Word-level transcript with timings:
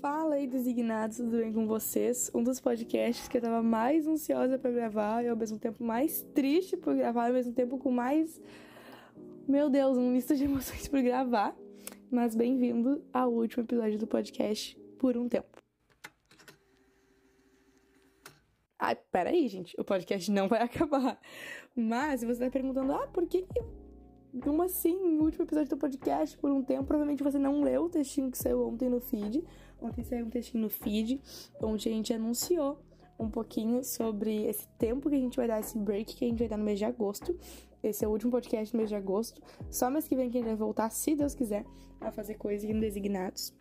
Fala 0.00 0.36
aí, 0.36 0.46
designados, 0.46 1.18
tudo 1.18 1.36
bem 1.36 1.52
com 1.52 1.66
vocês? 1.66 2.30
Um 2.34 2.42
dos 2.42 2.58
podcasts 2.58 3.28
que 3.28 3.36
eu 3.36 3.42
tava 3.42 3.62
mais 3.62 4.06
ansiosa 4.06 4.58
para 4.58 4.70
gravar 4.70 5.22
e 5.22 5.28
ao 5.28 5.36
mesmo 5.36 5.58
tempo 5.58 5.84
mais 5.84 6.22
triste 6.34 6.74
por 6.74 6.94
gravar, 6.96 7.26
ao 7.26 7.34
mesmo 7.34 7.52
tempo 7.52 7.76
com 7.76 7.90
mais. 7.90 8.40
Meu 9.46 9.68
Deus, 9.68 9.98
um 9.98 10.10
misto 10.10 10.34
de 10.34 10.44
emoções 10.44 10.88
por 10.88 11.02
gravar. 11.02 11.54
Mas 12.10 12.34
bem-vindo 12.34 13.04
ao 13.12 13.30
último 13.30 13.62
episódio 13.62 13.98
do 13.98 14.06
podcast 14.06 14.74
por 14.98 15.18
um 15.18 15.28
tempo. 15.28 15.58
Ah, 18.78 18.94
peraí, 18.94 19.48
gente, 19.48 19.78
o 19.78 19.84
podcast 19.84 20.30
não 20.30 20.48
vai 20.48 20.62
acabar. 20.64 21.20
Mas 21.76 22.20
se 22.20 22.26
você 22.26 22.46
tá 22.46 22.50
perguntando, 22.50 22.94
ah, 22.94 23.06
por 23.08 23.26
que 23.26 23.46
como 24.42 24.62
assim, 24.62 25.18
último 25.18 25.44
episódio 25.44 25.70
do 25.70 25.76
podcast 25.76 26.38
por 26.38 26.52
um 26.52 26.62
tempo, 26.62 26.84
provavelmente 26.84 27.22
você 27.22 27.38
não 27.38 27.62
leu 27.62 27.84
o 27.84 27.88
textinho 27.88 28.30
que 28.30 28.38
saiu 28.38 28.64
ontem 28.66 28.88
no 28.88 29.00
feed. 29.00 29.42
Ontem 29.80 30.04
saiu 30.04 30.26
um 30.26 30.30
textinho 30.30 30.64
no 30.64 30.70
feed, 30.70 31.20
onde 31.62 31.88
a 31.88 31.92
gente 31.92 32.12
anunciou 32.12 32.78
um 33.18 33.30
pouquinho 33.30 33.84
sobre 33.84 34.44
esse 34.44 34.66
tempo 34.78 35.08
que 35.08 35.16
a 35.16 35.18
gente 35.18 35.36
vai 35.36 35.46
dar, 35.46 35.60
esse 35.60 35.78
break 35.78 36.16
que 36.16 36.24
a 36.24 36.28
gente 36.28 36.38
vai 36.38 36.48
dar 36.48 36.56
no 36.56 36.64
mês 36.64 36.78
de 36.78 36.84
agosto. 36.84 37.36
Esse 37.82 38.04
é 38.04 38.08
o 38.08 38.10
último 38.10 38.30
podcast 38.30 38.72
do 38.72 38.76
mês 38.76 38.88
de 38.88 38.94
agosto. 38.94 39.40
Só 39.70 39.90
mês 39.90 40.06
que 40.06 40.16
vem 40.16 40.30
que 40.30 40.36
a 40.36 40.40
gente 40.40 40.48
vai 40.48 40.56
voltar, 40.56 40.90
se 40.90 41.14
Deus 41.14 41.34
quiser, 41.34 41.64
a 42.00 42.10
fazer 42.10 42.34
coisas 42.34 42.68
no 42.68 42.80
Designados. 42.80 43.54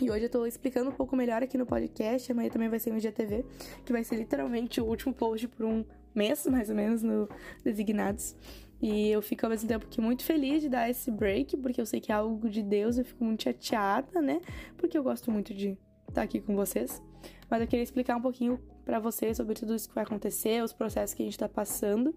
E 0.00 0.10
hoje 0.10 0.26
eu 0.26 0.30
tô 0.30 0.46
explicando 0.46 0.90
um 0.90 0.92
pouco 0.92 1.16
melhor 1.16 1.42
aqui 1.42 1.58
no 1.58 1.66
podcast, 1.66 2.30
amanhã 2.30 2.50
também 2.50 2.68
vai 2.68 2.78
ser 2.78 2.90
no 2.90 2.98
IGTV, 2.98 3.44
que 3.84 3.92
vai 3.92 4.04
ser 4.04 4.16
literalmente 4.16 4.80
o 4.80 4.84
último 4.84 5.12
post 5.12 5.48
por 5.48 5.66
um 5.66 5.84
mês, 6.14 6.46
mais 6.46 6.70
ou 6.70 6.76
menos, 6.76 7.02
no 7.02 7.28
Designados. 7.64 8.36
E 8.80 9.10
eu 9.10 9.20
fico 9.20 9.44
ao 9.44 9.50
mesmo 9.50 9.68
tempo 9.68 9.86
que 9.88 10.00
muito 10.00 10.24
feliz 10.24 10.62
de 10.62 10.68
dar 10.68 10.88
esse 10.88 11.10
break, 11.10 11.56
porque 11.56 11.80
eu 11.80 11.86
sei 11.86 12.00
que 12.00 12.12
é 12.12 12.14
algo 12.14 12.48
de 12.48 12.62
Deus, 12.62 12.96
eu 12.98 13.04
fico 13.04 13.24
muito 13.24 13.42
chateada, 13.42 14.22
né? 14.22 14.40
Porque 14.76 14.96
eu 14.96 15.02
gosto 15.02 15.30
muito 15.30 15.52
de 15.52 15.76
estar 16.08 16.22
aqui 16.22 16.40
com 16.40 16.54
vocês. 16.54 17.02
Mas 17.50 17.60
eu 17.60 17.66
queria 17.66 17.82
explicar 17.82 18.16
um 18.16 18.22
pouquinho 18.22 18.60
para 18.84 18.98
vocês 18.98 19.36
sobre 19.36 19.54
tudo 19.54 19.74
isso 19.74 19.86
que 19.86 19.94
vai 19.94 20.04
acontecer, 20.04 20.62
os 20.62 20.72
processos 20.72 21.14
que 21.14 21.22
a 21.22 21.26
gente 21.26 21.38
tá 21.38 21.46
passando. 21.48 22.14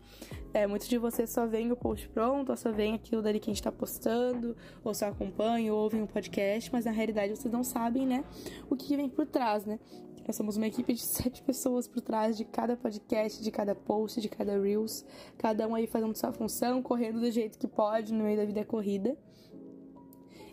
É, 0.53 0.65
muitos 0.65 0.87
de 0.87 0.97
vocês 0.97 1.29
só 1.29 1.45
veem 1.45 1.69
o 1.71 1.75
post 1.75 2.07
pronto, 2.09 2.49
ou 2.49 2.55
só 2.55 2.71
veem 2.71 2.93
aquilo 2.93 3.21
dali 3.21 3.39
que 3.41 3.49
a 3.49 3.53
gente 3.53 3.61
tá 3.61 3.71
postando, 3.71 4.55
ou 4.81 4.93
só 4.93 5.07
acompanham, 5.07 5.75
ou 5.75 5.83
ouvem 5.83 6.01
um 6.01 6.07
podcast, 6.07 6.71
mas 6.71 6.85
na 6.85 6.91
realidade 6.91 7.35
vocês 7.35 7.51
não 7.51 7.63
sabem, 7.63 8.05
né, 8.05 8.23
o 8.69 8.75
que 8.77 8.95
vem 8.95 9.09
por 9.09 9.25
trás, 9.25 9.65
né? 9.65 9.79
Nós 10.25 10.35
somos 10.35 10.57
uma 10.57 10.67
equipe 10.67 10.93
de 10.93 11.01
sete 11.05 11.41
pessoas 11.41 11.87
por 11.87 12.01
trás 12.01 12.37
de 12.37 12.45
cada 12.45 12.77
podcast, 12.77 13.41
de 13.41 13.51
cada 13.51 13.75
post, 13.75 14.21
de 14.21 14.29
cada 14.29 14.59
Reels. 14.59 15.05
Cada 15.37 15.67
um 15.67 15.75
aí 15.75 15.87
fazendo 15.87 16.15
sua 16.15 16.31
função, 16.31 16.81
correndo 16.81 17.19
do 17.19 17.31
jeito 17.31 17.57
que 17.57 17.67
pode 17.67 18.13
no 18.13 18.23
meio 18.23 18.37
da 18.37 18.45
vida 18.45 18.63
corrida. 18.63 19.17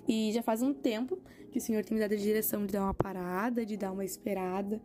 E 0.06 0.32
já 0.32 0.42
faz 0.42 0.62
um 0.62 0.72
tempo 0.72 1.18
que 1.50 1.58
o 1.58 1.60
Senhor 1.60 1.84
tem 1.84 1.94
me 1.94 2.00
dado 2.00 2.14
a 2.14 2.16
direção 2.16 2.64
de 2.64 2.72
dar 2.72 2.82
uma 2.82 2.94
parada, 2.94 3.64
de 3.64 3.76
dar 3.76 3.92
uma 3.92 4.04
esperada, 4.04 4.80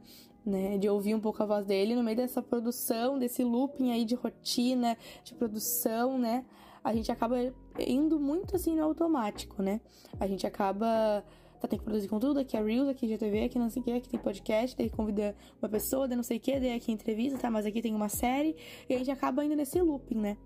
né? 0.46 0.78
De 0.78 0.90
ouvir 0.90 1.16
um 1.16 1.20
pouco 1.20 1.42
a 1.42 1.46
voz 1.46 1.66
dele 1.66 1.96
no 1.96 2.04
meio 2.04 2.18
dessa 2.18 2.42
produção, 2.42 3.18
desse 3.18 3.44
looping 3.44 3.92
aí 3.92 4.04
de 4.04 4.16
rotina, 4.16 4.98
de 5.24 5.34
produção, 5.34 6.18
né? 6.18 6.46
A 6.84 6.94
gente 6.94 7.10
acaba 7.10 7.38
indo 7.80 8.20
muito 8.20 8.58
assim 8.58 8.76
no 8.76 8.84
automático, 8.84 9.64
né? 9.64 9.80
A 10.20 10.28
gente 10.28 10.46
acaba 10.46 11.24
tá, 11.64 11.68
tem 11.68 11.80
que 11.80 11.86
produzir 11.86 12.08
conteúdo, 12.08 12.40
aqui 12.40 12.58
é 12.58 12.62
Reels, 12.62 12.90
aqui 12.90 13.06
é 13.06 13.10
GTV, 13.10 13.44
aqui 13.46 13.60
não 13.60 13.70
sei 13.70 13.82
o 13.82 13.86
que, 13.86 13.92
aqui 13.92 14.10
tem 14.10 14.20
podcast, 14.20 14.78
daí 14.78 14.90
convida 14.90 15.36
uma 15.62 15.70
pessoa, 15.70 16.08
daí 16.08 16.16
não 16.16 16.24
sei 16.24 16.38
o 16.38 16.40
que, 16.40 16.60
daí 16.60 16.74
aqui 16.74 16.92
entrevista, 16.92 17.38
tá? 17.38 17.50
Mas 17.50 17.66
aqui 17.66 17.82
tem 17.82 17.96
uma 17.96 18.10
série, 18.10 18.56
e 18.90 18.94
a 18.94 18.98
gente 18.98 19.12
acaba 19.12 19.44
indo 19.44 19.56
nesse 19.56 19.82
looping, 19.82 20.18
né? 20.18 20.38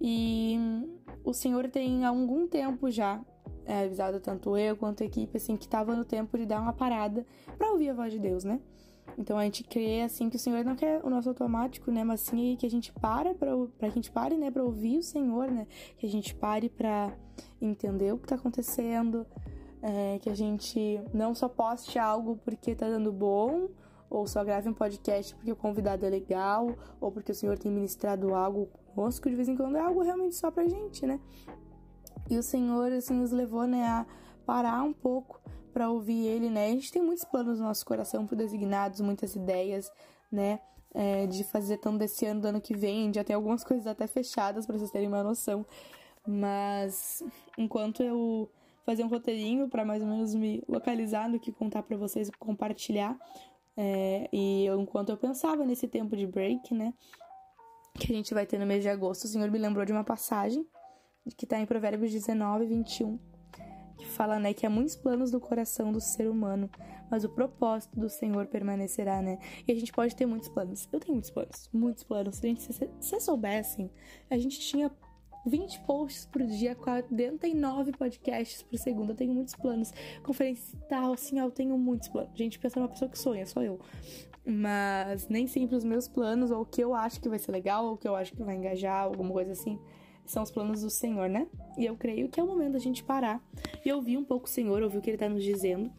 E 0.00 0.58
o 1.24 1.32
senhor 1.32 1.68
tem 1.68 2.04
há 2.04 2.08
algum 2.08 2.46
tempo 2.46 2.90
já 2.90 3.20
é, 3.64 3.84
avisado 3.84 4.20
tanto 4.20 4.56
eu 4.56 4.76
quanto 4.76 5.02
a 5.02 5.06
equipe, 5.06 5.36
assim, 5.36 5.56
que 5.56 5.68
tava 5.68 5.94
no 5.94 6.04
tempo 6.04 6.36
de 6.38 6.46
dar 6.46 6.60
uma 6.60 6.72
parada 6.72 7.26
para 7.58 7.70
ouvir 7.70 7.90
a 7.90 7.94
voz 7.94 8.12
de 8.12 8.18
Deus, 8.18 8.44
né? 8.44 8.60
Então 9.18 9.38
a 9.38 9.44
gente 9.44 9.64
crê 9.64 10.02
assim 10.02 10.28
que 10.28 10.36
o 10.36 10.38
Senhor 10.38 10.62
não 10.64 10.76
quer 10.76 11.00
o 11.02 11.08
nosso 11.08 11.28
automático, 11.28 11.90
né, 11.90 12.04
mas 12.04 12.20
sim 12.20 12.54
que 12.58 12.66
a 12.66 12.70
gente 12.70 12.92
para 12.92 13.34
para 13.34 13.48
que 13.78 13.84
a 13.84 13.88
gente 13.88 14.10
pare, 14.10 14.36
né, 14.36 14.50
para 14.50 14.62
ouvir 14.62 14.98
o 14.98 15.02
Senhor, 15.02 15.50
né, 15.50 15.66
que 15.96 16.06
a 16.06 16.08
gente 16.08 16.34
pare 16.34 16.68
para 16.68 17.16
entender 17.60 18.12
o 18.12 18.18
que 18.18 18.26
tá 18.26 18.34
acontecendo, 18.34 19.26
é, 19.82 20.18
que 20.18 20.30
a 20.30 20.34
gente 20.34 21.00
não 21.12 21.34
só 21.34 21.48
poste 21.48 21.98
algo 21.98 22.38
porque 22.44 22.74
tá 22.74 22.88
dando 22.88 23.12
bom, 23.12 23.68
ou 24.08 24.26
só 24.26 24.44
grave 24.44 24.68
um 24.68 24.74
podcast 24.74 25.34
porque 25.34 25.52
o 25.52 25.56
convidado 25.56 26.06
é 26.06 26.10
legal, 26.10 26.76
ou 27.00 27.10
porque 27.10 27.32
o 27.32 27.34
Senhor 27.34 27.58
tem 27.58 27.70
ministrado 27.70 28.34
algo 28.34 28.68
conosco, 28.94 29.28
de 29.28 29.36
vez 29.36 29.48
em 29.48 29.56
quando 29.56 29.76
é 29.76 29.80
algo 29.80 30.02
realmente 30.02 30.36
só 30.36 30.50
pra 30.50 30.66
gente, 30.66 31.06
né? 31.06 31.20
E 32.28 32.36
o 32.36 32.42
Senhor, 32.42 32.92
assim, 32.92 33.14
nos 33.14 33.30
levou, 33.30 33.66
né, 33.66 33.84
a 33.86 34.06
parar 34.44 34.82
um 34.82 34.92
pouco 34.92 35.40
para 35.72 35.90
ouvir 35.90 36.26
Ele, 36.26 36.48
né? 36.48 36.66
A 36.66 36.70
gente 36.70 36.90
tem 36.90 37.02
muitos 37.02 37.24
planos 37.24 37.58
no 37.58 37.66
nosso 37.66 37.84
coração 37.84 38.26
por 38.26 38.36
designados, 38.36 39.00
muitas 39.00 39.36
ideias, 39.36 39.92
né? 40.30 40.60
É, 40.94 41.26
de 41.26 41.44
fazer 41.44 41.76
tanto 41.76 41.98
desse 41.98 42.24
ano, 42.24 42.40
do 42.40 42.48
ano 42.48 42.60
que 42.60 42.74
vem, 42.74 43.12
já 43.12 43.22
tem 43.22 43.36
algumas 43.36 43.62
coisas 43.62 43.86
até 43.86 44.06
fechadas 44.06 44.64
para 44.64 44.78
vocês 44.78 44.90
terem 44.90 45.08
uma 45.08 45.22
noção. 45.22 45.66
Mas 46.26 47.22
enquanto 47.58 48.02
eu 48.02 48.50
fazer 48.86 49.02
um 49.02 49.08
roteirinho 49.08 49.68
para 49.68 49.84
mais 49.84 50.00
ou 50.00 50.06
menos 50.06 50.32
me 50.32 50.62
localizar 50.68 51.28
no 51.28 51.40
que 51.40 51.50
contar 51.50 51.82
para 51.82 51.96
vocês, 51.96 52.30
compartilhar. 52.38 53.18
É, 53.76 54.28
e 54.32 54.64
eu, 54.64 54.80
enquanto 54.80 55.10
eu 55.10 55.16
pensava 55.16 55.64
nesse 55.66 55.88
tempo 55.88 56.16
de 56.16 56.24
break, 56.24 56.72
né, 56.72 56.94
que 57.98 58.12
a 58.12 58.16
gente 58.16 58.32
vai 58.32 58.46
ter 58.46 58.58
no 58.58 58.64
mês 58.64 58.82
de 58.82 58.88
agosto, 58.88 59.24
o 59.24 59.28
Senhor 59.28 59.50
me 59.50 59.58
lembrou 59.58 59.84
de 59.84 59.92
uma 59.92 60.04
passagem 60.04 60.64
que 61.36 61.44
está 61.44 61.58
em 61.58 61.66
Provérbios 61.66 62.12
19, 62.12 62.66
21, 62.66 63.18
que 63.98 64.06
fala, 64.06 64.38
né, 64.38 64.54
que 64.54 64.64
há 64.64 64.70
muitos 64.70 64.94
planos 64.94 65.32
no 65.32 65.40
coração 65.40 65.90
do 65.90 66.00
ser 66.00 66.28
humano, 66.28 66.70
mas 67.10 67.24
o 67.24 67.28
propósito 67.28 67.98
do 67.98 68.08
Senhor 68.08 68.46
permanecerá, 68.46 69.20
né? 69.20 69.38
E 69.66 69.72
a 69.72 69.74
gente 69.74 69.92
pode 69.92 70.14
ter 70.14 70.26
muitos 70.26 70.48
planos. 70.48 70.88
Eu 70.92 71.00
tenho 71.00 71.14
muitos 71.14 71.30
planos, 71.30 71.70
muitos 71.72 72.04
planos. 72.04 72.36
Se, 72.36 72.46
a 72.46 72.48
gente, 72.48 72.62
se, 72.62 72.90
se 73.00 73.20
soubessem, 73.20 73.90
a 74.30 74.38
gente 74.38 74.60
tinha 74.60 74.90
20 75.46 75.80
posts 75.80 76.26
por 76.26 76.42
dia, 76.42 76.74
49 76.74 77.92
podcasts 77.92 78.62
por 78.62 78.76
segundo. 78.78 79.10
Eu 79.10 79.16
tenho 79.16 79.32
muitos 79.32 79.54
planos. 79.54 79.92
Conferência 80.22 80.76
e 80.76 80.88
tal, 80.88 81.12
assim, 81.12 81.38
eu 81.38 81.50
tenho 81.50 81.78
muitos 81.78 82.08
planos. 82.08 82.30
Gente, 82.34 82.58
pensa 82.58 82.80
numa 82.80 82.88
pessoa 82.88 83.08
que 83.08 83.18
sonha, 83.18 83.46
sou 83.46 83.62
eu. 83.62 83.78
Mas 84.44 85.28
nem 85.28 85.46
sempre 85.46 85.76
os 85.76 85.84
meus 85.84 86.08
planos, 86.08 86.50
ou 86.50 86.62
o 86.62 86.66
que 86.66 86.82
eu 86.82 86.94
acho 86.94 87.20
que 87.20 87.28
vai 87.28 87.38
ser 87.38 87.52
legal, 87.52 87.86
ou 87.86 87.94
o 87.94 87.96
que 87.96 88.08
eu 88.08 88.16
acho 88.16 88.32
que 88.32 88.42
vai 88.42 88.56
engajar, 88.56 89.04
alguma 89.04 89.32
coisa 89.32 89.52
assim, 89.52 89.78
são 90.24 90.42
os 90.42 90.50
planos 90.50 90.82
do 90.82 90.90
Senhor, 90.90 91.28
né? 91.28 91.46
E 91.78 91.86
eu 91.86 91.96
creio 91.96 92.28
que 92.28 92.40
é 92.40 92.42
o 92.42 92.46
momento 92.46 92.72
da 92.72 92.78
gente 92.78 93.02
parar 93.02 93.40
e 93.84 93.92
ouvir 93.92 94.16
um 94.16 94.24
pouco 94.24 94.46
o 94.46 94.50
Senhor, 94.50 94.82
ouvir 94.82 94.98
o 94.98 95.00
que 95.00 95.10
Ele 95.10 95.16
tá 95.16 95.28
nos 95.28 95.42
dizendo. 95.42 95.90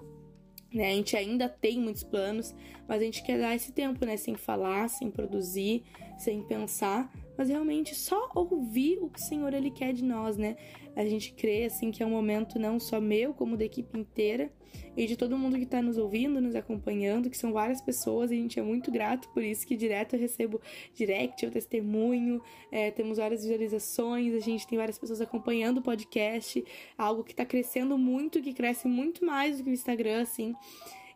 Né? 0.73 0.91
A 0.91 0.95
gente 0.95 1.15
ainda 1.15 1.47
tem 1.47 1.79
muitos 1.79 2.03
planos, 2.03 2.53
mas 2.87 3.01
a 3.01 3.05
gente 3.05 3.23
quer 3.23 3.39
dar 3.39 3.55
esse 3.55 3.71
tempo, 3.71 4.05
né? 4.05 4.17
Sem 4.17 4.35
falar, 4.35 4.89
sem 4.89 5.09
produzir, 5.09 5.83
sem 6.17 6.43
pensar, 6.43 7.09
mas 7.37 7.49
realmente 7.49 7.93
só 7.93 8.29
ouvir 8.33 8.97
o 9.01 9.09
que 9.09 9.19
o 9.19 9.23
Senhor 9.23 9.53
ele 9.53 9.71
quer 9.71 9.93
de 9.93 10.03
nós, 10.03 10.37
né? 10.37 10.57
A 10.95 11.05
gente 11.05 11.33
crê 11.33 11.65
assim 11.65 11.91
que 11.91 12.01
é 12.01 12.05
um 12.05 12.09
momento 12.09 12.57
não 12.57 12.79
só 12.79 12.99
meu, 12.99 13.33
como 13.33 13.55
da 13.55 13.63
equipe 13.63 13.97
inteira 13.97 14.51
e 14.95 15.05
de 15.05 15.15
todo 15.15 15.37
mundo 15.37 15.57
que 15.57 15.63
está 15.63 15.81
nos 15.81 15.97
ouvindo, 15.97 16.41
nos 16.41 16.55
acompanhando, 16.55 17.29
que 17.29 17.37
são 17.37 17.53
várias 17.53 17.81
pessoas, 17.81 18.31
e 18.31 18.33
a 18.33 18.37
gente 18.37 18.59
é 18.59 18.63
muito 18.63 18.91
grato 18.91 19.29
por 19.29 19.43
isso 19.43 19.65
que 19.65 19.75
direto 19.75 20.15
eu 20.15 20.19
recebo 20.19 20.59
direct, 20.93 21.45
eu 21.45 21.51
testemunho, 21.51 22.41
é, 22.71 22.89
temos 22.89 23.17
várias 23.17 23.43
visualizações, 23.43 24.33
a 24.33 24.39
gente 24.39 24.67
tem 24.67 24.77
várias 24.77 24.97
pessoas 24.97 25.21
acompanhando 25.21 25.77
o 25.77 25.81
podcast, 25.83 26.63
algo 26.97 27.23
que 27.23 27.31
está 27.31 27.45
crescendo 27.45 27.97
muito, 27.97 28.41
que 28.41 28.53
cresce 28.53 28.87
muito 28.87 29.23
mais 29.23 29.57
do 29.57 29.63
que 29.63 29.69
o 29.69 29.73
Instagram, 29.73 30.21
assim. 30.21 30.55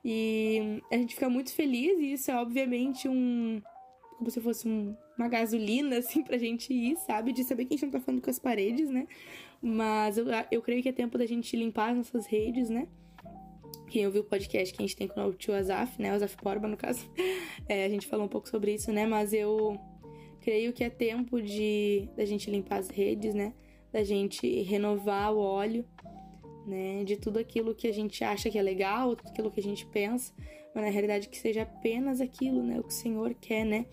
E 0.05 0.81
a 0.91 0.97
gente 0.97 1.15
fica 1.15 1.29
muito 1.29 1.53
feliz, 1.53 1.99
e 1.99 2.13
isso 2.13 2.29
é 2.29 2.35
obviamente 2.35 3.07
um 3.09 3.61
como 4.17 4.29
se 4.29 4.39
fosse 4.39 4.67
um, 4.67 4.95
uma 5.21 5.29
gasolina, 5.29 5.97
assim, 5.99 6.23
pra 6.23 6.37
gente 6.37 6.73
ir, 6.73 6.97
sabe? 6.97 7.31
De 7.31 7.43
saber 7.43 7.65
que 7.65 7.73
a 7.73 7.77
gente 7.77 7.85
não 7.85 7.91
tá 7.91 7.99
falando 7.99 8.21
com 8.21 8.29
as 8.29 8.39
paredes, 8.39 8.89
né? 8.89 9.07
Mas 9.61 10.17
eu, 10.17 10.25
eu 10.49 10.61
creio 10.61 10.81
que 10.81 10.89
é 10.89 10.91
tempo 10.91 11.17
da 11.17 11.25
gente 11.25 11.55
limpar 11.55 11.91
as 11.91 11.97
nossas 11.97 12.25
redes, 12.25 12.69
né? 12.69 12.87
Quem 13.87 14.05
ouviu 14.05 14.21
o 14.21 14.25
podcast 14.25 14.73
que 14.73 14.81
a 14.81 14.85
gente 14.85 14.95
tem 14.95 15.07
com 15.07 15.21
o 15.21 15.33
tio 15.33 15.53
Azaf, 15.53 16.01
né? 16.01 16.11
O 16.11 16.15
Azaf 16.15 16.35
Borba, 16.41 16.67
no 16.67 16.77
caso. 16.77 17.07
É, 17.69 17.85
a 17.85 17.89
gente 17.89 18.07
falou 18.07 18.25
um 18.25 18.29
pouco 18.29 18.49
sobre 18.49 18.73
isso, 18.73 18.91
né? 18.91 19.05
Mas 19.05 19.31
eu 19.31 19.79
creio 20.41 20.73
que 20.73 20.83
é 20.83 20.89
tempo 20.89 21.41
de 21.41 22.09
da 22.17 22.25
gente 22.25 22.49
limpar 22.49 22.79
as 22.79 22.89
redes, 22.89 23.33
né? 23.33 23.53
Da 23.93 24.03
gente 24.03 24.63
renovar 24.63 25.31
o 25.31 25.37
óleo, 25.37 25.85
né? 26.65 27.03
De 27.05 27.15
tudo 27.15 27.37
aquilo 27.39 27.73
que 27.73 27.87
a 27.87 27.93
gente 27.93 28.23
acha 28.23 28.49
que 28.49 28.57
é 28.57 28.61
legal, 28.61 29.15
tudo 29.15 29.29
aquilo 29.29 29.51
que 29.51 29.59
a 29.59 29.63
gente 29.63 29.85
pensa, 29.85 30.33
mas 30.73 30.83
na 30.83 30.89
realidade 30.89 31.29
que 31.29 31.37
seja 31.37 31.61
apenas 31.61 32.19
aquilo, 32.19 32.61
né? 32.63 32.79
O 32.79 32.83
que 32.83 32.89
o 32.89 32.91
Senhor 32.91 33.33
quer, 33.35 33.63
né? 33.63 33.85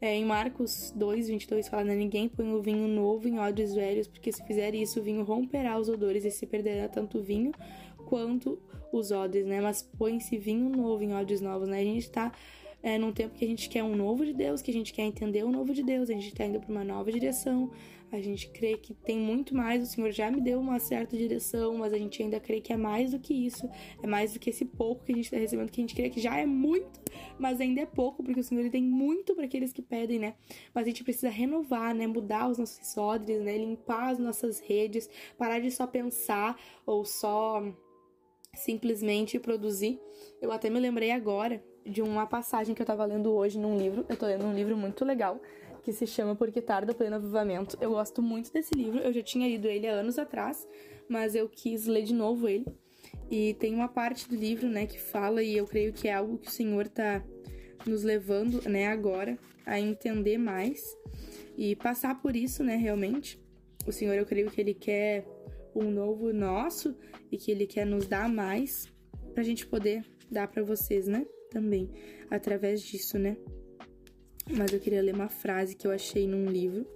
É, 0.00 0.14
em 0.14 0.24
Marcos 0.24 0.92
2, 0.94 1.28
22 1.28 1.68
fala, 1.68 1.84
né? 1.84 1.94
Ninguém 1.96 2.28
põe 2.28 2.52
o 2.52 2.60
vinho 2.60 2.86
novo 2.86 3.26
em 3.28 3.38
odres 3.38 3.74
velhos, 3.74 4.06
porque 4.06 4.30
se 4.30 4.44
fizer 4.44 4.74
isso, 4.74 5.00
o 5.00 5.02
vinho 5.02 5.22
romperá 5.22 5.78
os 5.78 5.88
odores 5.88 6.24
e 6.24 6.30
se 6.30 6.46
perderá 6.46 6.86
tanto 6.86 7.18
o 7.18 7.22
vinho 7.22 7.52
quanto 8.06 8.58
os 8.92 9.10
odres, 9.10 9.46
né? 9.46 9.60
Mas 9.60 9.82
põe-se 9.82 10.36
vinho 10.36 10.68
novo 10.68 11.02
em 11.02 11.14
odres 11.14 11.40
novos, 11.40 11.68
né? 11.68 11.80
A 11.80 11.84
gente 11.84 12.10
tá 12.10 12.32
é, 12.82 12.98
num 12.98 13.12
tempo 13.12 13.34
que 13.34 13.44
a 13.44 13.48
gente 13.48 13.68
quer 13.68 13.82
um 13.82 13.96
novo 13.96 14.24
de 14.24 14.32
Deus, 14.32 14.60
que 14.60 14.70
a 14.70 14.74
gente 14.74 14.92
quer 14.92 15.02
entender 15.02 15.44
o 15.44 15.50
novo 15.50 15.72
de 15.72 15.82
Deus, 15.82 16.10
a 16.10 16.12
gente 16.12 16.32
tá 16.34 16.44
indo 16.44 16.60
para 16.60 16.70
uma 16.70 16.84
nova 16.84 17.10
direção, 17.10 17.70
A 18.12 18.20
gente 18.20 18.48
crê 18.50 18.76
que 18.76 18.94
tem 18.94 19.18
muito 19.18 19.54
mais, 19.54 19.82
o 19.82 19.86
Senhor 19.86 20.10
já 20.12 20.30
me 20.30 20.40
deu 20.40 20.60
uma 20.60 20.78
certa 20.78 21.16
direção, 21.16 21.76
mas 21.76 21.92
a 21.92 21.98
gente 21.98 22.22
ainda 22.22 22.38
crê 22.38 22.60
que 22.60 22.72
é 22.72 22.76
mais 22.76 23.10
do 23.10 23.18
que 23.18 23.34
isso, 23.34 23.68
é 24.02 24.06
mais 24.06 24.32
do 24.32 24.38
que 24.38 24.50
esse 24.50 24.64
pouco 24.64 25.04
que 25.04 25.12
a 25.12 25.14
gente 25.16 25.24
está 25.24 25.36
recebendo, 25.36 25.70
que 25.70 25.80
a 25.80 25.82
gente 25.82 25.94
crê 25.94 26.08
que 26.08 26.20
já 26.20 26.38
é 26.38 26.46
muito, 26.46 27.00
mas 27.38 27.60
ainda 27.60 27.80
é 27.80 27.86
pouco, 27.86 28.22
porque 28.22 28.40
o 28.40 28.44
Senhor 28.44 28.60
ele 28.60 28.70
tem 28.70 28.82
muito 28.82 29.34
para 29.34 29.44
aqueles 29.44 29.72
que 29.72 29.82
pedem, 29.82 30.20
né? 30.20 30.34
Mas 30.72 30.84
a 30.84 30.88
gente 30.88 31.02
precisa 31.02 31.28
renovar, 31.28 31.94
né? 31.94 32.06
Mudar 32.06 32.48
os 32.48 32.58
nossos 32.58 32.96
odres, 32.96 33.42
né? 33.42 33.58
Limpar 33.58 34.10
as 34.10 34.18
nossas 34.18 34.60
redes, 34.60 35.10
parar 35.36 35.58
de 35.58 35.70
só 35.70 35.86
pensar 35.86 36.58
ou 36.86 37.04
só 37.04 37.62
simplesmente 38.54 39.38
produzir. 39.38 40.00
Eu 40.40 40.52
até 40.52 40.70
me 40.70 40.78
lembrei 40.78 41.10
agora 41.10 41.62
de 41.84 42.02
uma 42.02 42.26
passagem 42.26 42.74
que 42.74 42.82
eu 42.82 42.86
tava 42.86 43.04
lendo 43.04 43.32
hoje 43.32 43.58
num 43.58 43.76
livro. 43.76 44.06
Eu 44.08 44.16
tô 44.16 44.26
lendo 44.26 44.44
um 44.44 44.54
livro 44.54 44.76
muito 44.76 45.04
legal 45.04 45.40
que 45.86 45.92
se 45.92 46.04
chama 46.04 46.34
Porque 46.34 46.60
Tarda 46.60 46.90
o 46.90 46.94
Pleno 46.96 47.14
Avivamento. 47.14 47.78
Eu 47.80 47.90
gosto 47.90 48.20
muito 48.20 48.52
desse 48.52 48.74
livro, 48.74 48.98
eu 48.98 49.12
já 49.12 49.22
tinha 49.22 49.46
lido 49.46 49.68
ele 49.68 49.86
há 49.86 49.92
anos 49.92 50.18
atrás, 50.18 50.66
mas 51.08 51.36
eu 51.36 51.48
quis 51.48 51.86
ler 51.86 52.02
de 52.02 52.12
novo 52.12 52.48
ele. 52.48 52.66
E 53.30 53.54
tem 53.54 53.72
uma 53.72 53.86
parte 53.86 54.28
do 54.28 54.34
livro, 54.34 54.68
né, 54.68 54.84
que 54.84 54.98
fala, 54.98 55.44
e 55.44 55.56
eu 55.56 55.64
creio 55.64 55.92
que 55.92 56.08
é 56.08 56.14
algo 56.14 56.38
que 56.38 56.48
o 56.48 56.50
Senhor 56.50 56.88
tá 56.88 57.24
nos 57.86 58.02
levando, 58.02 58.68
né, 58.68 58.88
agora 58.88 59.38
a 59.64 59.78
entender 59.78 60.38
mais 60.38 60.82
e 61.56 61.76
passar 61.76 62.20
por 62.20 62.34
isso, 62.34 62.64
né, 62.64 62.74
realmente. 62.74 63.40
O 63.86 63.92
Senhor, 63.92 64.14
eu 64.14 64.26
creio 64.26 64.50
que 64.50 64.60
Ele 64.60 64.74
quer 64.74 65.24
um 65.72 65.88
novo 65.88 66.32
nosso 66.32 66.96
e 67.30 67.36
que 67.38 67.52
Ele 67.52 67.64
quer 67.64 67.86
nos 67.86 68.08
dar 68.08 68.28
mais 68.28 68.92
pra 69.32 69.44
gente 69.44 69.64
poder 69.64 70.04
dar 70.28 70.48
para 70.48 70.64
vocês, 70.64 71.06
né, 71.06 71.24
também, 71.48 71.88
através 72.28 72.82
disso, 72.82 73.20
né 73.20 73.36
mas 74.50 74.72
eu 74.72 74.80
queria 74.80 75.02
ler 75.02 75.14
uma 75.14 75.28
frase 75.28 75.74
que 75.74 75.86
eu 75.86 75.90
achei 75.90 76.26
num 76.26 76.46
livro, 76.46 76.86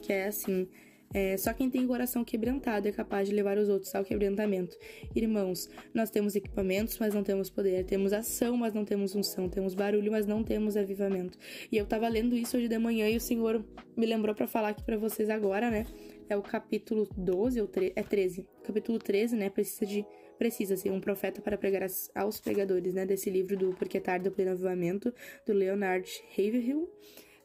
que 0.00 0.12
é 0.12 0.26
assim: 0.26 0.68
é, 1.12 1.36
só 1.36 1.52
quem 1.52 1.68
tem 1.68 1.84
o 1.84 1.88
coração 1.88 2.24
quebrantado 2.24 2.86
é 2.86 2.92
capaz 2.92 3.28
de 3.28 3.34
levar 3.34 3.58
os 3.58 3.68
outros 3.68 3.92
ao 3.94 4.04
quebrantamento. 4.04 4.76
Irmãos, 5.14 5.68
nós 5.92 6.08
temos 6.08 6.36
equipamentos, 6.36 6.98
mas 6.98 7.12
não 7.12 7.24
temos 7.24 7.50
poder. 7.50 7.84
Temos 7.84 8.12
ação, 8.12 8.56
mas 8.56 8.72
não 8.72 8.84
temos 8.84 9.16
unção. 9.16 9.48
Temos 9.48 9.74
barulho, 9.74 10.12
mas 10.12 10.24
não 10.24 10.44
temos 10.44 10.76
avivamento. 10.76 11.36
E 11.70 11.76
eu 11.76 11.84
tava 11.84 12.06
lendo 12.06 12.36
isso 12.36 12.56
hoje 12.56 12.68
de 12.68 12.78
manhã 12.78 13.08
e 13.08 13.16
o 13.16 13.20
Senhor 13.20 13.64
me 13.96 14.06
lembrou 14.06 14.36
para 14.36 14.46
falar 14.46 14.68
aqui 14.68 14.84
para 14.84 14.96
vocês 14.96 15.28
agora, 15.28 15.68
né? 15.68 15.84
É 16.28 16.36
o 16.36 16.42
capítulo 16.42 17.08
12 17.16 17.60
ou 17.60 17.66
13, 17.66 17.92
é 17.96 18.02
13. 18.04 18.46
Capítulo 18.62 18.98
13, 19.00 19.34
né? 19.34 19.50
Precisa 19.50 19.84
de 19.84 20.06
precisa 20.38 20.74
ser 20.74 20.90
um 20.90 21.00
profeta 21.00 21.42
para 21.42 21.58
pregar 21.58 21.86
aos 22.14 22.40
pregadores, 22.40 22.94
né? 22.94 23.04
Desse 23.04 23.28
livro 23.28 23.56
do 23.56 23.74
Porque 23.74 23.98
é 23.98 24.00
Tarde 24.00 24.24
do 24.28 24.34
Pleno 24.34 24.52
Avivamento, 24.52 25.12
do 25.44 25.52
Leonard 25.52 26.08
Haverhill, 26.38 26.88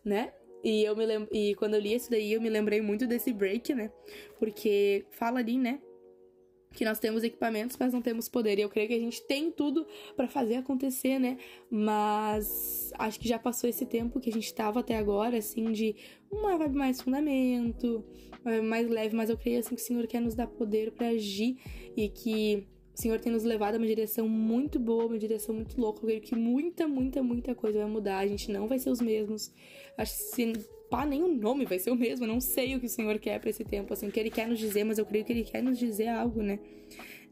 né? 0.04 0.32
E 0.66 0.84
eu 0.84 0.96
me 0.96 1.06
lembro, 1.06 1.30
e 1.32 1.54
quando 1.56 1.76
eu 1.76 1.80
li 1.80 1.94
isso 1.94 2.10
daí, 2.10 2.34
eu 2.34 2.42
me 2.42 2.50
lembrei 2.50 2.82
muito 2.82 3.06
desse 3.06 3.32
break, 3.32 3.76
né? 3.76 3.92
Porque 4.40 5.06
fala 5.12 5.38
ali, 5.38 5.60
né? 5.60 5.80
que 6.76 6.84
nós 6.84 7.00
temos 7.00 7.24
equipamentos, 7.24 7.78
mas 7.80 7.94
não 7.94 8.02
temos 8.02 8.28
poder. 8.28 8.60
E 8.60 8.62
eu 8.62 8.70
creio 8.70 8.90
que 8.90 8.94
a 8.94 9.00
gente 9.00 9.26
tem 9.26 9.50
tudo 9.50 9.88
para 10.16 10.28
fazer 10.28 10.56
acontecer, 10.56 11.18
né? 11.18 11.38
Mas 11.72 12.92
acho 13.00 13.18
que 13.18 13.30
já 13.30 13.40
passou 13.40 13.70
esse 13.70 13.86
tempo 13.86 14.20
que 14.20 14.30
a 14.30 14.34
gente 14.34 14.54
tava 14.54 14.82
até 14.82 14.98
agora, 14.98 15.38
assim, 15.38 15.72
de 15.72 15.96
uma 16.30 16.58
vibe 16.58 16.76
mais 16.76 17.02
fundamento, 17.02 18.04
mais 18.64 18.90
leve, 18.90 19.16
mas 19.16 19.30
eu 19.30 19.38
creio 19.38 19.60
assim 19.60 19.74
que 19.74 19.82
o 19.82 19.86
Senhor 19.86 20.06
quer 20.06 20.20
nos 20.20 20.36
dar 20.36 20.48
poder 20.48 20.92
para 20.92 21.08
agir 21.08 21.56
e 21.96 22.10
que 22.10 22.68
o 22.96 23.02
Senhor 23.02 23.20
tem 23.20 23.30
nos 23.30 23.44
levado 23.44 23.76
a 23.76 23.78
uma 23.78 23.86
direção 23.86 24.28
muito 24.28 24.80
boa, 24.80 25.06
uma 25.06 25.20
direção 25.20 25.54
muito 25.54 25.80
louca. 25.80 26.00
Eu 26.00 26.04
creio 26.04 26.22
que 26.22 26.34
muita, 26.34 26.88
muita, 26.88 27.22
muita 27.22 27.54
coisa 27.54 27.80
vai 27.80 27.88
mudar. 27.90 28.20
A 28.20 28.28
gente 28.28 28.50
não 28.50 28.68
vai 28.68 28.80
ser 28.80 28.90
os 28.90 29.02
mesmos. 29.02 29.52
Acho 29.98 30.14
que 30.14 30.24
se 30.24 30.54
pá, 30.90 31.06
nem 31.06 31.22
o 31.22 31.28
nome 31.28 31.66
vai 31.66 31.78
ser 31.78 31.92
o 31.92 31.96
mesmo. 31.96 32.24
Eu 32.24 32.30
não 32.30 32.40
sei 32.40 32.74
o 32.74 32.80
que 32.80 32.86
o 32.86 32.90
Senhor 32.90 33.20
quer 33.20 33.38
para 33.42 33.50
esse 33.50 33.66
tempo, 33.66 33.92
assim, 33.92 34.08
o 34.08 34.12
que 34.12 34.20
Ele 34.20 34.32
quer 34.32 34.48
nos 34.48 34.58
dizer, 34.58 34.86
mas 34.86 34.98
eu 34.98 35.06
creio 35.06 35.26
que 35.26 35.34
Ele 35.34 35.44
quer 35.44 35.62
nos 35.62 35.78
dizer 35.78 36.08
algo, 36.08 36.42
né? 36.42 36.58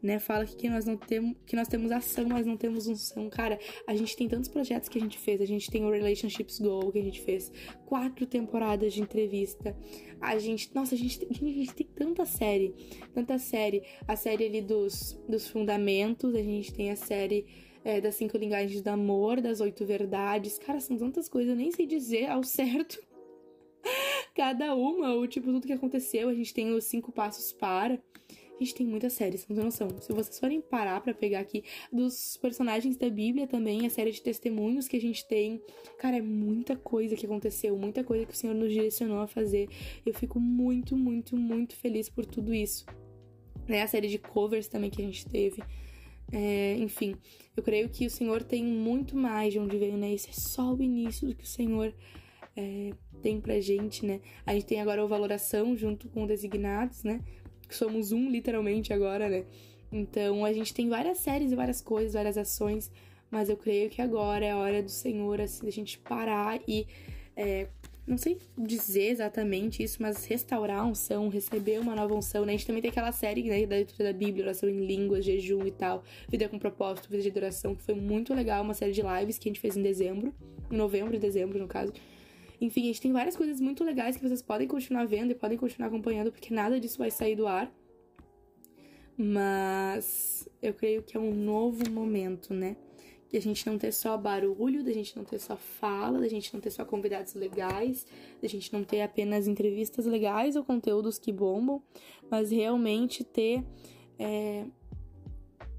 Né? 0.02 0.18
Fala 0.18 0.44
que 0.44 0.68
nós 0.68 0.84
não 0.84 0.96
temos, 0.96 1.36
que 1.46 1.56
nós 1.56 1.68
temos 1.68 1.90
ação, 1.90 2.26
mas 2.28 2.46
não 2.46 2.56
temos 2.56 2.86
unção. 2.86 3.28
Cara, 3.28 3.58
a 3.86 3.94
gente 3.94 4.16
tem 4.16 4.28
tantos 4.28 4.48
projetos 4.48 4.88
que 4.88 4.98
a 4.98 5.00
gente 5.00 5.18
fez. 5.18 5.40
A 5.40 5.46
gente 5.46 5.70
tem 5.70 5.84
o 5.84 5.90
Relationships 5.90 6.58
Go 6.58 6.92
que 6.92 6.98
a 6.98 7.02
gente 7.02 7.20
fez, 7.20 7.52
quatro 7.86 8.26
temporadas 8.26 8.92
de 8.92 9.00
entrevista. 9.00 9.76
A 10.20 10.38
gente, 10.38 10.74
nossa, 10.74 10.94
a 10.94 10.98
gente, 10.98 11.26
a 11.30 11.34
gente 11.34 11.74
tem 11.74 11.86
tanta 11.86 12.24
série, 12.24 12.74
tanta 13.12 13.38
série. 13.38 13.82
A 14.06 14.16
série 14.16 14.46
ali 14.46 14.60
dos, 14.60 15.18
dos 15.28 15.48
fundamentos, 15.48 16.34
a 16.34 16.42
gente 16.42 16.72
tem 16.72 16.90
a 16.90 16.96
série 16.96 17.46
é, 17.84 18.00
das 18.00 18.14
cinco 18.14 18.38
linguagens 18.38 18.80
do 18.80 18.88
amor, 18.88 19.40
das 19.40 19.60
oito 19.60 19.84
verdades. 19.84 20.58
Cara, 20.58 20.80
são 20.80 20.96
tantas 20.96 21.28
coisas, 21.28 21.50
eu 21.50 21.56
nem 21.56 21.70
sei 21.70 21.86
dizer 21.86 22.30
ao 22.30 22.42
certo 22.42 22.98
cada 24.34 24.74
uma, 24.74 25.14
o 25.14 25.26
tipo, 25.26 25.52
tudo 25.52 25.66
que 25.66 25.72
aconteceu. 25.72 26.28
A 26.28 26.34
gente 26.34 26.54
tem 26.54 26.72
os 26.72 26.84
cinco 26.84 27.12
passos 27.12 27.52
para. 27.52 28.02
A 28.54 28.62
gente 28.62 28.74
tem 28.74 28.86
muitas 28.86 29.12
séries, 29.14 29.46
não 29.48 29.56
tem 29.56 29.64
noção. 29.64 29.88
Se 30.00 30.12
vocês 30.12 30.38
forem 30.38 30.60
parar 30.60 31.00
para 31.00 31.12
pegar 31.12 31.40
aqui 31.40 31.64
dos 31.92 32.36
personagens 32.36 32.96
da 32.96 33.10
Bíblia 33.10 33.46
também, 33.46 33.84
a 33.84 33.90
série 33.90 34.12
de 34.12 34.22
testemunhos 34.22 34.86
que 34.86 34.96
a 34.96 35.00
gente 35.00 35.26
tem, 35.26 35.60
cara, 35.98 36.18
é 36.18 36.22
muita 36.22 36.76
coisa 36.76 37.16
que 37.16 37.26
aconteceu, 37.26 37.76
muita 37.76 38.04
coisa 38.04 38.24
que 38.24 38.32
o 38.32 38.36
Senhor 38.36 38.54
nos 38.54 38.72
direcionou 38.72 39.18
a 39.18 39.26
fazer. 39.26 39.68
Eu 40.06 40.14
fico 40.14 40.38
muito, 40.38 40.96
muito, 40.96 41.36
muito 41.36 41.74
feliz 41.74 42.08
por 42.08 42.24
tudo 42.24 42.54
isso. 42.54 42.86
Né? 43.66 43.82
A 43.82 43.88
série 43.88 44.08
de 44.08 44.18
covers 44.18 44.68
também 44.68 44.90
que 44.90 45.02
a 45.02 45.04
gente 45.04 45.26
teve. 45.26 45.60
É, 46.32 46.76
enfim, 46.78 47.16
eu 47.56 47.62
creio 47.62 47.88
que 47.88 48.06
o 48.06 48.10
Senhor 48.10 48.42
tem 48.42 48.64
muito 48.64 49.16
mais 49.16 49.52
de 49.52 49.58
onde 49.58 49.76
veio, 49.76 49.96
né? 49.96 50.12
Esse 50.12 50.30
é 50.30 50.32
só 50.32 50.72
o 50.72 50.82
início 50.82 51.28
do 51.28 51.34
que 51.34 51.44
o 51.44 51.46
Senhor 51.46 51.94
é, 52.56 52.92
tem 53.20 53.40
pra 53.40 53.60
gente, 53.60 54.06
né? 54.06 54.20
A 54.46 54.54
gente 54.54 54.66
tem 54.66 54.80
agora 54.80 55.04
o 55.04 55.08
Valoração 55.08 55.76
junto 55.76 56.08
com 56.08 56.24
o 56.24 56.26
Designados, 56.26 57.04
né? 57.04 57.20
Somos 57.72 58.10
um 58.10 58.28
literalmente 58.28 58.92
agora, 58.92 59.28
né? 59.28 59.44
Então 59.92 60.44
a 60.44 60.52
gente 60.52 60.74
tem 60.74 60.88
várias 60.88 61.18
séries 61.18 61.52
e 61.52 61.54
várias 61.54 61.80
coisas, 61.80 62.14
várias 62.14 62.36
ações, 62.36 62.90
mas 63.30 63.48
eu 63.48 63.56
creio 63.56 63.88
que 63.88 64.02
agora 64.02 64.44
é 64.44 64.50
a 64.50 64.56
hora 64.56 64.82
do 64.82 64.90
Senhor, 64.90 65.40
assim, 65.40 65.64
da 65.64 65.70
gente 65.70 65.98
parar 65.98 66.60
e. 66.66 66.86
É, 67.36 67.68
não 68.06 68.18
sei 68.18 68.38
dizer 68.56 69.10
exatamente 69.10 69.82
isso, 69.82 70.02
mas 70.02 70.26
restaurar 70.26 70.80
a 70.80 70.84
unção, 70.84 71.28
receber 71.28 71.80
uma 71.80 71.94
nova 71.94 72.14
unção, 72.14 72.44
né? 72.44 72.52
A 72.52 72.56
gente 72.56 72.66
também 72.66 72.82
tem 72.82 72.90
aquela 72.90 73.12
série 73.12 73.42
né, 73.44 73.64
da 73.64 73.76
leitura 73.76 74.12
da 74.12 74.18
Bíblia, 74.18 74.44
oração 74.44 74.68
em 74.68 74.84
línguas, 74.84 75.24
jejum 75.24 75.66
e 75.66 75.70
tal, 75.70 76.04
vida 76.28 76.48
com 76.48 76.58
propósito, 76.58 77.08
vida 77.08 77.22
de 77.22 77.30
adoração, 77.30 77.74
que 77.74 77.82
foi 77.82 77.94
muito 77.94 78.34
legal, 78.34 78.62
uma 78.62 78.74
série 78.74 78.92
de 78.92 79.00
lives 79.00 79.38
que 79.38 79.48
a 79.48 79.50
gente 79.50 79.60
fez 79.60 79.76
em 79.76 79.82
dezembro, 79.82 80.34
em 80.70 80.76
novembro 80.76 81.16
e 81.16 81.18
dezembro, 81.18 81.58
no 81.58 81.66
caso. 81.66 81.92
Enfim, 82.60 82.82
a 82.82 82.86
gente 82.86 83.00
tem 83.00 83.12
várias 83.12 83.36
coisas 83.36 83.60
muito 83.60 83.84
legais 83.84 84.16
que 84.16 84.22
vocês 84.26 84.42
podem 84.42 84.66
continuar 84.66 85.06
vendo 85.06 85.32
e 85.32 85.34
podem 85.34 85.58
continuar 85.58 85.88
acompanhando, 85.88 86.30
porque 86.30 86.52
nada 86.52 86.78
disso 86.78 86.98
vai 86.98 87.10
sair 87.10 87.36
do 87.36 87.46
ar. 87.46 87.72
Mas 89.16 90.48
eu 90.60 90.74
creio 90.74 91.02
que 91.02 91.16
é 91.16 91.20
um 91.20 91.34
novo 91.34 91.88
momento, 91.90 92.52
né? 92.52 92.76
Que 93.28 93.36
a 93.36 93.40
gente 93.40 93.66
não 93.66 93.78
ter 93.78 93.92
só 93.92 94.16
barulho, 94.16 94.84
da 94.84 94.92
gente 94.92 95.16
não 95.16 95.24
ter 95.24 95.38
só 95.38 95.56
fala, 95.56 96.20
da 96.20 96.28
gente 96.28 96.52
não 96.52 96.60
ter 96.60 96.70
só 96.70 96.84
convidados 96.84 97.34
legais, 97.34 98.06
da 98.40 98.48
gente 98.48 98.72
não 98.72 98.82
ter 98.82 99.02
apenas 99.02 99.46
entrevistas 99.46 100.06
legais 100.06 100.56
ou 100.56 100.64
conteúdos 100.64 101.18
que 101.18 101.32
bombam, 101.32 101.82
mas 102.30 102.50
realmente 102.50 103.24
ter 103.24 103.64
é, 104.18 104.64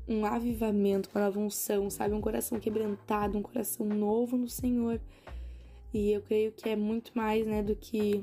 um 0.07 0.25
avivamento, 0.25 1.09
uma 1.13 1.25
nova 1.25 1.39
unção, 1.39 1.89
sabe? 1.89 2.13
Um 2.13 2.21
coração 2.21 2.59
quebrantado, 2.59 3.38
um 3.38 3.41
coração 3.41 3.85
novo 3.85 4.38
no 4.38 4.47
Senhor. 4.47 5.01
E 5.95 6.11
eu 6.11 6.21
creio 6.21 6.51
que 6.51 6.67
é 6.67 6.75
muito 6.75 7.13
mais, 7.15 7.47
né, 7.47 7.63
do 7.63 7.73
que 7.73 8.21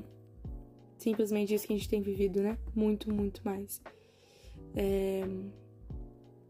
simplesmente 0.99 1.55
isso 1.55 1.67
que 1.67 1.73
a 1.73 1.76
gente 1.76 1.88
tem 1.88 2.02
vivido, 2.02 2.43
né? 2.43 2.59
Muito, 2.75 3.11
muito 3.11 3.41
mais. 3.43 3.81
É... 4.76 5.23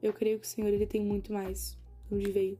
Eu 0.02 0.12
creio 0.12 0.40
que 0.40 0.44
o 0.44 0.48
Senhor, 0.48 0.66
ele 0.66 0.84
tem 0.84 1.00
muito 1.00 1.32
mais 1.32 1.78
onde 2.10 2.28
veio. 2.28 2.58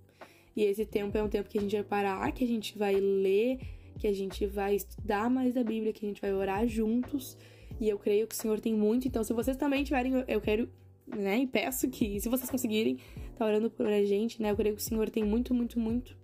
E 0.55 0.63
esse 0.63 0.87
tempo 0.87 1.19
é 1.19 1.23
um 1.25 1.29
tempo 1.29 1.49
que 1.49 1.59
a 1.59 1.61
gente 1.61 1.75
vai 1.75 1.83
parar, 1.83 2.31
que 2.31 2.45
a 2.45 2.47
gente 2.47 2.79
vai 2.79 2.95
ler, 2.95 3.59
que 3.99 4.07
a 4.07 4.13
gente 4.13 4.47
vai 4.47 4.77
estudar 4.77 5.29
mais 5.29 5.55
da 5.55 5.65
Bíblia, 5.65 5.93
que 5.93 6.07
a 6.07 6.09
gente 6.09 6.21
vai 6.21 6.33
orar 6.33 6.65
juntos. 6.69 7.37
E 7.81 7.89
eu 7.89 7.99
creio 7.99 8.29
que 8.29 8.35
o 8.37 8.39
Senhor 8.39 8.61
tem 8.61 8.73
muito. 8.73 9.09
Então, 9.09 9.25
se 9.25 9.33
vocês 9.33 9.57
também 9.57 9.83
tiverem, 9.83 10.13
eu 10.29 10.41
quero, 10.41 10.69
né, 11.05 11.37
e 11.39 11.49
peço 11.49 11.91
que, 11.91 12.21
se 12.21 12.29
vocês 12.29 12.49
conseguirem, 12.49 12.99
tá 13.37 13.45
orando 13.45 13.69
por 13.69 13.87
a 13.89 14.05
gente, 14.05 14.41
né? 14.41 14.53
Eu 14.53 14.57
creio 14.57 14.77
que 14.77 14.83
o 14.83 14.85
Senhor 14.85 15.11
tem 15.11 15.25
muito, 15.25 15.53
muito, 15.53 15.81
muito 15.81 16.22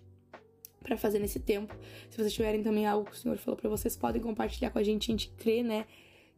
para 0.83 0.97
fazer 0.97 1.19
nesse 1.19 1.41
tempo. 1.41 1.75
Se 2.11 2.17
vocês 2.17 2.33
tiverem 2.33 2.63
também 2.63 2.87
algo 2.87 3.09
que 3.09 3.17
o 3.17 3.19
Senhor 3.19 3.37
falou 3.39 3.57
para 3.57 3.69
vocês, 3.69 3.97
podem 3.97 4.21
compartilhar 4.23 4.71
com 4.71 4.79
a 4.79 4.83
gente. 4.83 5.11
A 5.11 5.13
gente 5.13 5.31
crê, 5.37 5.63
né, 5.63 5.87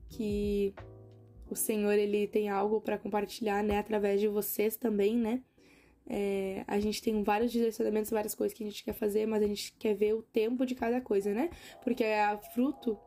que 0.08 0.74
o 1.48 1.56
Senhor 1.56 1.92
ele 1.92 2.26
tem 2.26 2.48
algo 2.48 2.80
para 2.80 2.98
compartilhar, 2.98 3.62
né, 3.62 3.78
através 3.78 4.20
de 4.20 4.28
vocês 4.28 4.76
também, 4.76 5.16
né? 5.16 5.42
É, 6.12 6.64
a 6.66 6.80
gente 6.80 7.00
tem 7.00 7.22
vários 7.22 7.52
direcionamentos, 7.52 8.10
várias 8.10 8.34
coisas 8.34 8.56
que 8.56 8.64
a 8.64 8.66
gente 8.66 8.82
quer 8.82 8.94
fazer, 8.94 9.26
mas 9.26 9.42
a 9.42 9.46
gente 9.46 9.72
quer 9.78 9.94
ver 9.94 10.14
o 10.14 10.22
tempo 10.22 10.66
de 10.66 10.74
cada 10.74 11.00
coisa, 11.00 11.32
né? 11.32 11.50
Porque 11.84 12.02
a 12.02 12.36
fruto, 12.36 12.98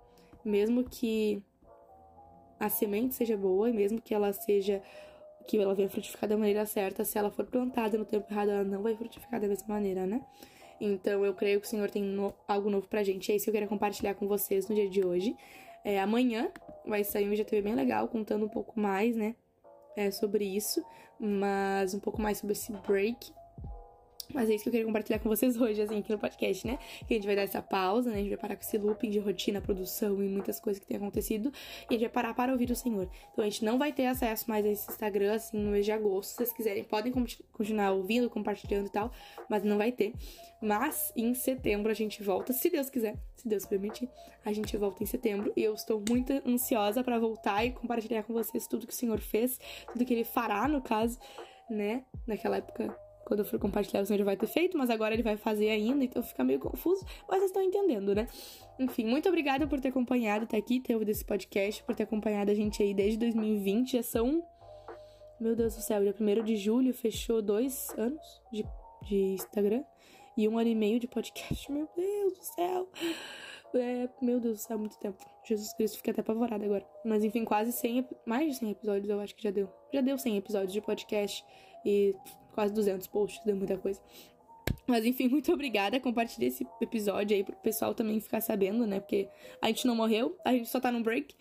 mesmo 0.45 0.85
que 0.85 1.43
a 2.59 2.69
semente 2.69 3.13
seja 3.13 3.35
boa 3.35 3.69
e 3.69 3.73
mesmo 3.73 4.01
que 4.01 4.13
ela 4.13 4.31
seja 4.31 4.81
que 5.45 5.57
ela 5.57 5.75
venha 5.75 5.89
frutificar 5.89 6.29
da 6.29 6.37
maneira 6.37 6.65
certa, 6.65 7.03
se 7.03 7.17
ela 7.17 7.29
for 7.29 7.45
plantada 7.45 7.97
no 7.97 8.05
tempo 8.05 8.31
errado, 8.31 8.51
ela 8.51 8.63
não 8.63 8.81
vai 8.81 8.95
frutificar 8.95 9.41
da 9.41 9.47
mesma 9.47 9.67
maneira, 9.67 10.05
né? 10.05 10.21
Então 10.79 11.25
eu 11.25 11.33
creio 11.33 11.59
que 11.59 11.67
o 11.67 11.69
Senhor 11.69 11.89
tem 11.89 12.03
no, 12.03 12.33
algo 12.47 12.69
novo 12.69 12.87
pra 12.87 13.03
gente. 13.03 13.31
É 13.31 13.35
isso 13.35 13.45
que 13.45 13.49
eu 13.49 13.53
quero 13.53 13.67
compartilhar 13.67 14.13
com 14.15 14.27
vocês 14.27 14.67
no 14.67 14.75
dia 14.75 14.89
de 14.89 15.05
hoje. 15.05 15.35
É, 15.83 15.99
amanhã 15.99 16.51
vai 16.85 17.03
sair 17.03 17.27
um 17.27 17.33
IGTV 17.33 17.61
bem 17.61 17.75
legal, 17.75 18.07
contando 18.07 18.45
um 18.45 18.49
pouco 18.49 18.79
mais, 18.79 19.15
né? 19.15 19.35
É, 19.95 20.09
sobre 20.09 20.43
isso, 20.43 20.83
mas 21.19 21.93
um 21.93 21.99
pouco 21.99 22.21
mais 22.21 22.39
sobre 22.39 22.53
esse 22.53 22.71
break 22.71 23.31
mas 24.33 24.49
é 24.49 24.55
isso 24.55 24.63
que 24.63 24.69
eu 24.69 24.71
queria 24.71 24.85
compartilhar 24.85 25.19
com 25.19 25.29
vocês 25.29 25.59
hoje, 25.59 25.81
assim, 25.81 25.99
aqui 25.99 26.11
no 26.11 26.17
podcast, 26.17 26.65
né? 26.65 26.79
Que 27.07 27.13
a 27.13 27.17
gente 27.17 27.25
vai 27.25 27.35
dar 27.35 27.43
essa 27.43 27.61
pausa, 27.61 28.09
né? 28.09 28.15
A 28.15 28.19
gente 28.19 28.29
vai 28.29 28.37
parar 28.37 28.55
com 28.55 28.61
esse 28.61 28.77
looping 28.77 29.09
de 29.09 29.19
rotina, 29.19 29.61
produção 29.61 30.23
e 30.23 30.27
muitas 30.27 30.59
coisas 30.59 30.79
que 30.79 30.87
tem 30.87 30.97
acontecido. 30.97 31.51
E 31.83 31.87
a 31.89 31.91
gente 31.93 32.01
vai 32.01 32.09
parar 32.09 32.33
para 32.33 32.51
ouvir 32.51 32.71
o 32.71 32.75
Senhor. 32.75 33.09
Então 33.31 33.43
a 33.43 33.49
gente 33.49 33.63
não 33.63 33.77
vai 33.77 33.93
ter 33.93 34.05
acesso 34.05 34.49
mais 34.49 34.65
a 34.65 34.69
esse 34.69 34.89
Instagram, 34.89 35.33
assim, 35.33 35.57
no 35.57 35.71
mês 35.71 35.85
de 35.85 35.91
agosto. 35.91 36.29
Se 36.29 36.35
vocês 36.37 36.53
quiserem, 36.53 36.83
podem 36.83 37.13
continuar 37.51 37.91
ouvindo, 37.91 38.29
compartilhando 38.29 38.87
e 38.87 38.91
tal, 38.91 39.11
mas 39.49 39.63
não 39.63 39.77
vai 39.77 39.91
ter. 39.91 40.13
Mas 40.61 41.11
em 41.15 41.33
setembro 41.33 41.91
a 41.91 41.93
gente 41.93 42.23
volta, 42.23 42.53
se 42.53 42.69
Deus 42.69 42.89
quiser, 42.89 43.17
se 43.35 43.47
Deus 43.47 43.65
permitir, 43.65 44.09
a 44.45 44.53
gente 44.53 44.75
volta 44.77 45.03
em 45.03 45.05
setembro. 45.05 45.51
E 45.55 45.63
eu 45.63 45.73
estou 45.73 46.01
muito 46.07 46.31
ansiosa 46.47 47.03
para 47.03 47.19
voltar 47.19 47.65
e 47.65 47.71
compartilhar 47.71 48.23
com 48.23 48.33
vocês 48.33 48.65
tudo 48.67 48.87
que 48.87 48.93
o 48.93 48.95
Senhor 48.95 49.19
fez, 49.19 49.59
tudo 49.91 50.05
que 50.05 50.13
ele 50.13 50.23
fará, 50.23 50.67
no 50.67 50.81
caso, 50.81 51.19
né? 51.69 52.03
Naquela 52.25 52.57
época 52.57 52.95
quando 53.25 53.39
eu 53.39 53.45
for 53.45 53.59
compartilhar, 53.59 54.01
o 54.01 54.05
senhor 54.05 54.23
vai 54.23 54.35
ter 54.35 54.47
feito, 54.47 54.77
mas 54.77 54.89
agora 54.89 55.13
ele 55.13 55.23
vai 55.23 55.37
fazer 55.37 55.69
ainda, 55.69 56.03
então 56.03 56.21
fica 56.21 56.43
meio 56.43 56.59
confuso, 56.59 57.05
mas 57.27 57.39
vocês 57.39 57.51
estão 57.51 57.63
entendendo, 57.63 58.13
né? 58.13 58.27
Enfim, 58.79 59.05
muito 59.05 59.27
obrigada 59.29 59.67
por 59.67 59.79
ter 59.79 59.89
acompanhado 59.89 60.43
até 60.45 60.57
aqui, 60.57 60.79
ter 60.79 60.93
ouvido 60.93 61.09
esse 61.09 61.23
podcast, 61.23 61.83
por 61.83 61.95
ter 61.95 62.03
acompanhado 62.03 62.51
a 62.51 62.53
gente 62.53 62.81
aí 62.81 62.93
desde 62.93 63.17
2020. 63.19 63.93
Já 63.93 64.03
são. 64.03 64.43
Meu 65.39 65.55
Deus 65.55 65.75
do 65.75 65.81
céu, 65.81 66.01
dia 66.01 66.15
1 66.17 66.43
de 66.43 66.55
julho 66.55 66.93
fechou 66.93 67.41
dois 67.41 67.89
anos 67.97 68.41
de, 68.51 68.63
de 69.03 69.15
Instagram 69.33 69.83
e 70.37 70.47
um 70.47 70.57
ano 70.57 70.69
e 70.69 70.75
meio 70.75 70.99
de 70.99 71.07
podcast. 71.07 71.71
Meu 71.71 71.87
Deus 71.95 72.33
do 72.33 72.43
céu! 72.43 72.89
É, 73.75 74.07
meu 74.21 74.39
Deus 74.39 74.57
do 74.57 74.61
céu, 74.61 74.77
muito 74.77 74.97
tempo. 74.99 75.17
Jesus 75.43 75.73
Cristo, 75.73 75.97
fiquei 75.97 76.11
até 76.11 76.21
apavorada 76.21 76.63
agora. 76.63 76.85
Mas 77.03 77.23
enfim, 77.23 77.43
quase 77.43 77.71
100, 77.71 78.07
mais 78.25 78.53
de 78.53 78.59
100 78.59 78.69
episódios 78.71 79.09
eu 79.09 79.19
acho 79.19 79.35
que 79.35 79.43
já 79.43 79.49
deu. 79.49 79.67
Já 79.91 80.01
deu 80.01 80.17
100 80.17 80.37
episódios 80.37 80.73
de 80.73 80.79
podcast 80.79 81.43
e 81.83 82.15
quase 82.53 82.73
200 82.73 83.07
posts, 83.07 83.43
deu 83.45 83.55
muita 83.55 83.77
coisa. 83.77 83.99
Mas 84.87 85.05
enfim, 85.05 85.27
muito 85.29 85.51
obrigada. 85.51 85.99
Compartilhe 85.99 86.47
esse 86.47 86.65
episódio 86.81 87.35
aí 87.35 87.43
pro 87.43 87.55
pessoal 87.57 87.93
também 87.93 88.19
ficar 88.19 88.41
sabendo, 88.41 88.85
né? 88.85 88.99
Porque 88.99 89.27
a 89.61 89.67
gente 89.67 89.85
não 89.87 89.95
morreu, 89.95 90.37
a 90.45 90.53
gente 90.53 90.69
só 90.69 90.79
tá 90.79 90.91
num 90.91 91.01
break. 91.01 91.35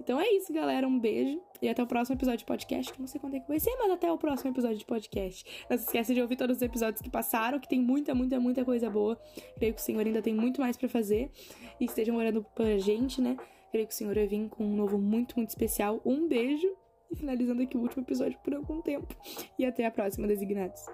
Então 0.00 0.20
é 0.20 0.28
isso, 0.32 0.52
galera. 0.52 0.86
Um 0.86 0.98
beijo 0.98 1.40
e 1.60 1.68
até 1.68 1.80
o 1.80 1.86
próximo 1.86 2.16
episódio 2.16 2.40
de 2.40 2.44
podcast. 2.44 2.92
Que 2.92 3.00
não 3.00 3.06
sei 3.06 3.20
quando 3.20 3.36
é 3.36 3.40
que 3.40 3.46
vai 3.46 3.60
ser, 3.60 3.74
mas 3.76 3.90
até 3.92 4.10
o 4.10 4.18
próximo 4.18 4.50
episódio 4.50 4.78
de 4.78 4.84
podcast. 4.84 5.44
Não 5.70 5.78
se 5.78 5.84
esqueça 5.84 6.12
de 6.12 6.20
ouvir 6.20 6.34
todos 6.34 6.56
os 6.56 6.62
episódios 6.62 7.00
que 7.00 7.08
passaram, 7.08 7.60
que 7.60 7.68
tem 7.68 7.80
muita, 7.80 8.12
muita, 8.12 8.40
muita 8.40 8.64
coisa 8.64 8.90
boa. 8.90 9.16
Creio 9.56 9.74
que 9.74 9.80
o 9.80 9.84
Senhor 9.84 10.04
ainda 10.04 10.20
tem 10.20 10.34
muito 10.34 10.60
mais 10.60 10.76
para 10.76 10.88
fazer. 10.88 11.30
E 11.78 11.84
estejam 11.84 12.16
orando 12.16 12.44
pra 12.54 12.78
gente, 12.78 13.20
né? 13.20 13.36
Creio 13.70 13.86
que 13.86 13.94
o 13.94 13.96
Senhor 13.96 14.14
vai 14.14 14.26
vir 14.26 14.48
com 14.48 14.64
um 14.64 14.74
novo 14.74 14.98
muito, 14.98 15.36
muito 15.36 15.50
especial. 15.50 16.00
Um 16.04 16.26
beijo 16.26 16.68
e 17.12 17.16
finalizando 17.16 17.62
aqui 17.62 17.76
o 17.76 17.80
último 17.80 18.02
episódio 18.02 18.38
por 18.42 18.54
algum 18.54 18.80
tempo. 18.80 19.14
E 19.58 19.64
até 19.64 19.86
a 19.86 19.90
próxima, 19.90 20.26
designados. 20.26 20.84